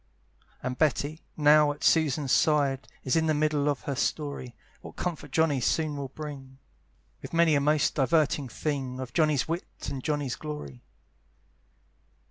[0.63, 5.29] And Betty, now at Susan's side, Is in the middle of her story, What comfort
[5.29, 6.57] Johnny soon will bring,
[7.21, 10.81] With many a most diverting thing, Of Johnny's wit and Johnny's glory.